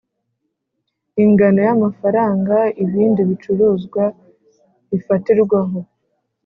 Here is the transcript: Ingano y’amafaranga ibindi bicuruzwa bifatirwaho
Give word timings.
Ingano 1.23 1.59
y’amafaranga 1.67 2.55
ibindi 2.83 3.21
bicuruzwa 3.29 4.03
bifatirwaho 4.89 5.79